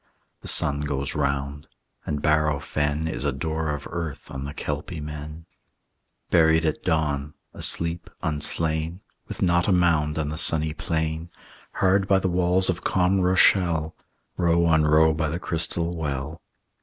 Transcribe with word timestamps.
The 0.41 0.47
sun 0.47 0.79
goes 0.81 1.13
round; 1.13 1.67
and 2.07 2.23
Bareau 2.23 2.59
Fen 2.59 3.07
Is 3.07 3.23
a 3.23 3.31
door 3.31 3.69
of 3.69 3.85
earth 3.91 4.31
on 4.31 4.45
the 4.45 4.53
Kelpie 4.55 4.99
men, 4.99 5.45
Buried 6.31 6.65
at 6.65 6.81
dawn, 6.81 7.35
asleep, 7.53 8.09
unslain, 8.23 9.01
With 9.27 9.43
not 9.43 9.67
a 9.67 9.71
mound 9.71 10.17
on 10.17 10.29
the 10.29 10.39
sunny 10.39 10.73
plain, 10.73 11.29
Hard 11.73 12.07
by 12.07 12.17
the 12.17 12.27
walls 12.29 12.67
of 12.67 12.83
calm 12.83 13.19
Rochelle, 13.21 13.95
Row 14.37 14.65
on 14.65 14.85
row 14.85 15.13
by 15.13 15.29
the 15.29 15.37
crystal 15.37 15.95
well. 15.95 16.41